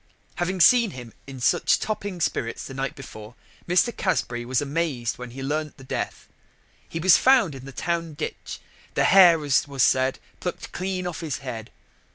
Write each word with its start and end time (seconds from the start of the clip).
]Having 0.41 0.61
seen 0.61 0.89
him 0.97 1.13
in 1.27 1.39
such 1.39 1.79
topping 1.79 2.19
spirits 2.21 2.65
the 2.65 2.73
night 2.73 2.95
before, 2.95 3.35
Mr. 3.67 3.95
Casbury 3.95 4.43
was 4.45 4.59
amaz'd 4.59 5.19
when 5.19 5.29
he 5.29 5.43
learn'd 5.43 5.75
the 5.77 5.83
death. 5.83 6.27
He 6.89 6.97
was 6.99 7.17
found 7.17 7.53
in 7.53 7.65
the 7.65 7.71
town 7.71 8.15
ditch, 8.15 8.59
the 8.95 9.03
hair 9.03 9.45
as 9.45 9.67
was 9.67 9.83
said 9.83 10.17
pluck'd 10.39 10.71
clean 10.71 11.05
off 11.05 11.19
his 11.19 11.37
head. 11.45 11.69